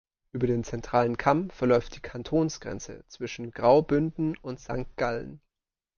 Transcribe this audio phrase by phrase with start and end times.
[0.31, 5.41] Über den zentralen Kamm verläuft die Kantonsgrenze zwischen Graubünden und Sankt Gallen.